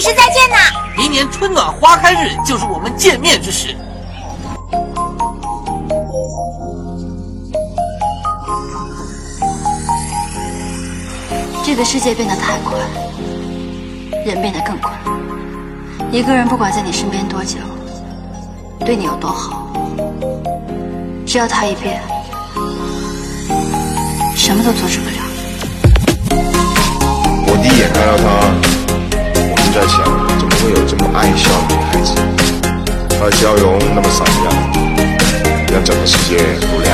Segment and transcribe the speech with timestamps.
[0.00, 0.56] 是再见呐！
[0.96, 3.76] 明年春暖花开日就是我们见面之时。
[11.64, 12.78] 这个世界变得太快，
[14.24, 14.92] 人变得更快。
[16.10, 17.58] 一个人不管在你身边多久，
[18.80, 19.70] 对你有多好，
[21.26, 22.00] 只要他一变，
[24.34, 25.16] 什么都阻止不了。
[27.46, 28.67] 我第一眼看到他。
[31.30, 32.14] 微笑女孩子。
[33.10, 34.48] 她的笑容那么闪亮
[35.70, 36.87] 让整个世界都亮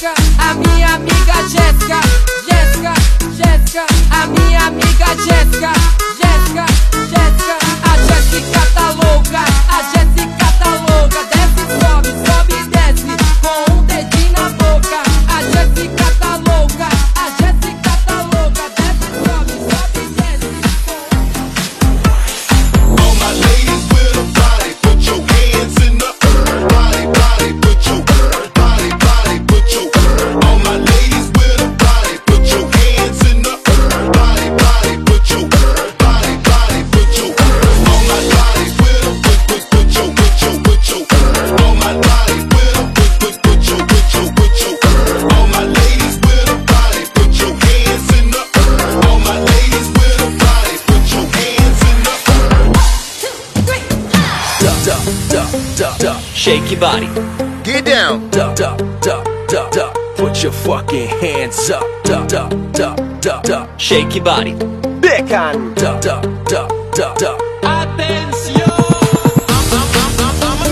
[0.00, 2.00] Jéssica, a minha amiga Jéssica,
[2.48, 2.94] Jéssica,
[3.36, 5.79] Jéssica, a minha amiga Jéssica.
[57.70, 58.28] Get down.
[58.30, 59.92] Duh, duh, duh, duh, duh.
[60.16, 61.84] Put your fucking hands up.
[62.02, 63.76] Duh, duh, duh, duh, duh.
[63.76, 64.54] Shake your body.
[64.98, 65.74] Big on.
[65.74, 66.20] Duh, duh,
[66.50, 67.38] duh, duh, duh.
[67.62, 67.96] I'm, a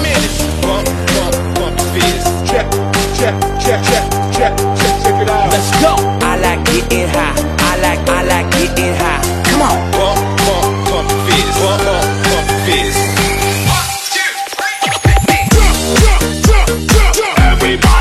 [0.03, 0.35] minute.
[0.61, 2.27] Bump, bump, bump fist.
[2.51, 2.67] Check,
[3.15, 5.53] check, check, check, check, check, check it out.
[5.53, 5.95] Let's go.
[6.27, 7.39] I like getting high.
[7.61, 8.98] I like, I like getting high.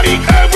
[0.07, 0.46] Africa.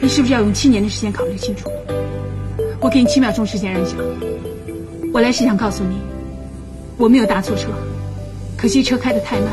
[0.00, 1.70] 你是不是要用七年的时间考虑清楚？
[2.80, 3.96] 我给你七秒钟时间让你想。
[5.12, 5.96] 我来是想告诉你，
[6.96, 7.68] 我没有搭错车，
[8.56, 9.48] 可惜车开得太慢，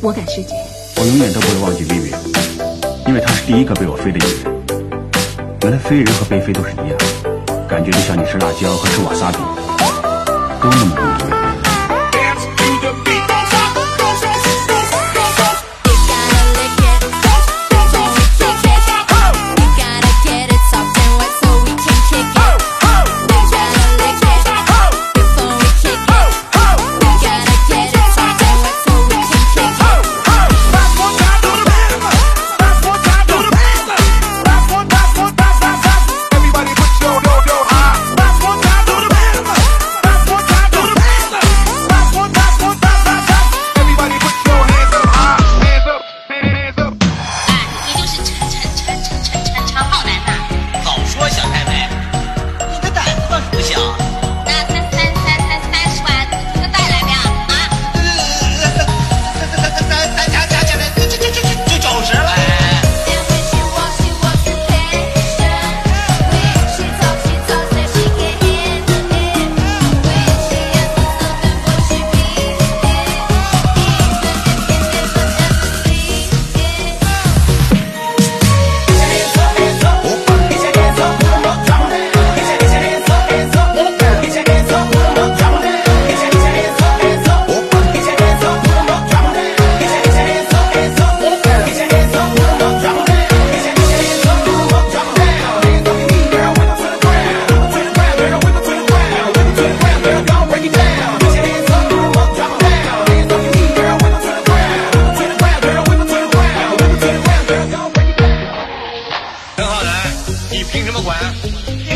[0.00, 0.56] 我赶时间。
[0.96, 2.10] 我永远都不会忘记薇薇，
[3.06, 4.56] 因为她是第一个被我飞的女人。
[5.62, 6.96] 原来飞人和被飞都是一样，
[7.68, 9.38] 感觉就像你吃辣椒和吃瓦萨比，
[10.62, 10.94] 都那么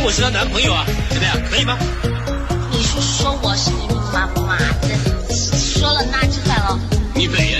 [0.01, 1.37] 为我是她男朋友啊，怎么样？
[1.51, 1.77] 可以吗？
[2.73, 5.35] 你是说我是你妈妈的？
[5.35, 6.79] 说了那就算了，
[7.15, 7.59] 你美呀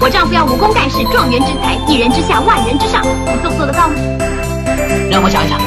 [0.00, 3.96] 我丈夫要武功盖世，状元之才，一人之下，万人之上，你做不做得到呢？
[5.10, 5.58] 让我想一想。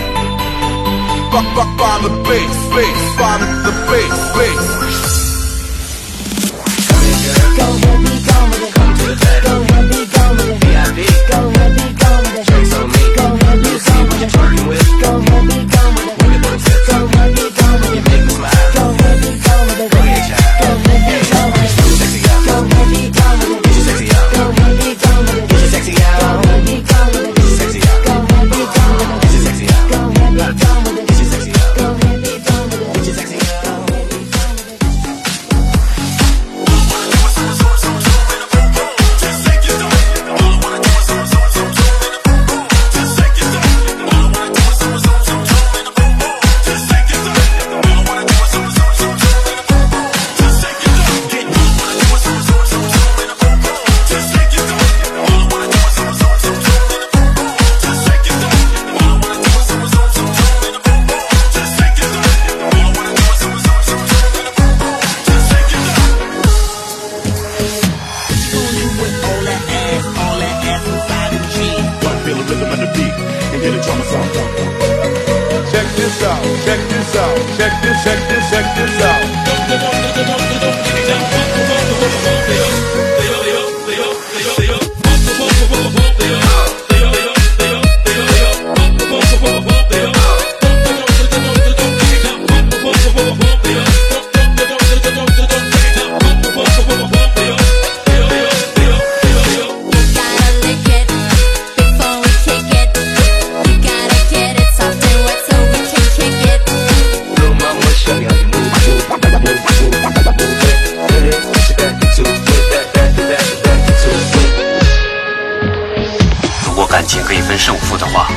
[117.17, 118.27] 情可以分胜负的话，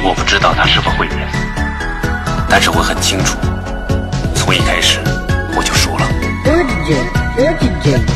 [0.00, 1.18] 我不知道他是否会赢，
[2.48, 3.36] 但是我很清楚，
[4.36, 5.00] 从一开始
[5.56, 6.06] 我就输了。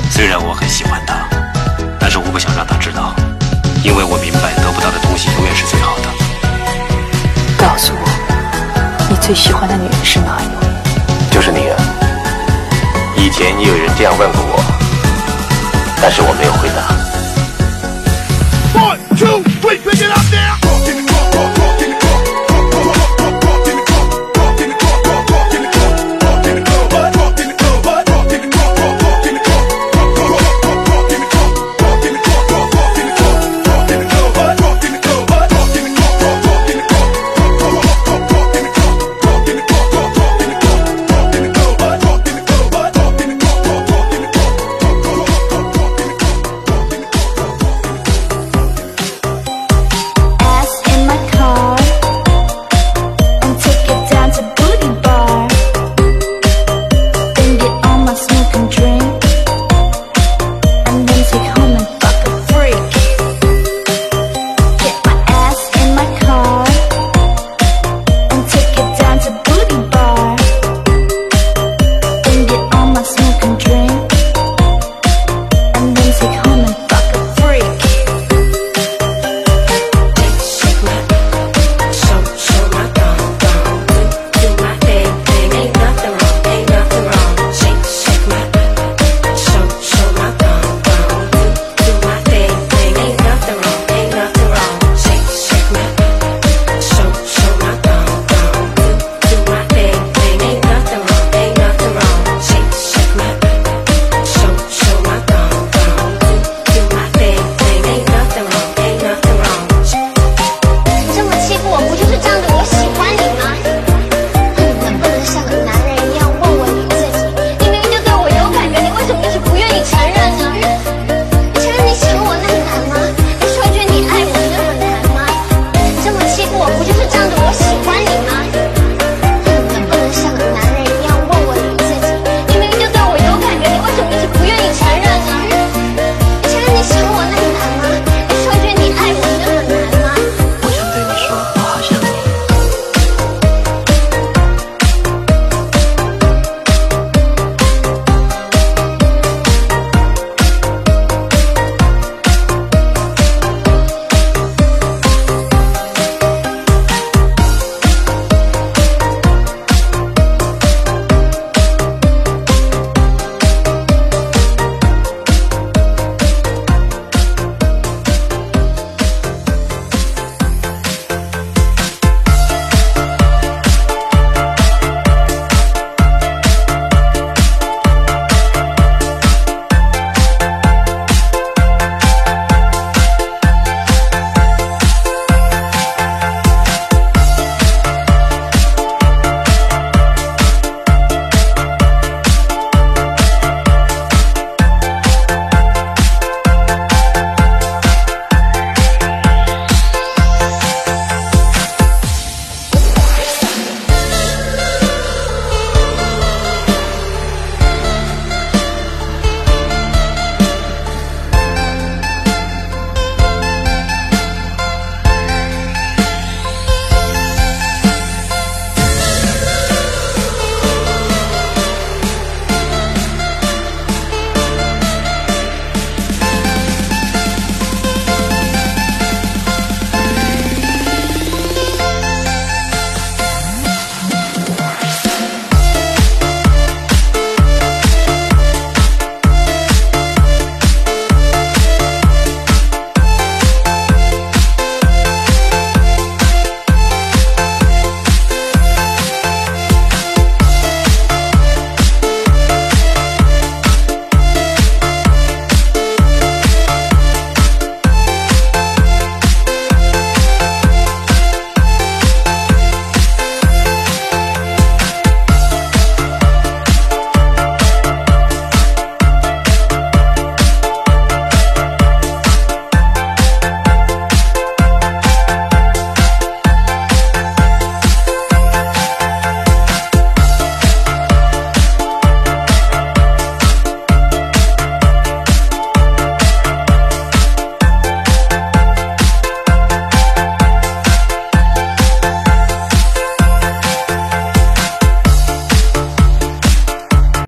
[0.09, 1.26] 虽然我很喜欢他，
[1.99, 3.12] 但是我不想让他知道，
[3.83, 6.09] 因为我明白得不到的东西永远是最好的。
[7.59, 8.09] 告诉我，
[9.09, 11.33] 你最喜欢的女人是哪一位？
[11.33, 11.76] 就是你啊！
[13.16, 14.62] 以前也有人这样问过我，
[16.00, 17.10] 但是我没有回答。
[19.20, 20.69] Two, three, pick it up now.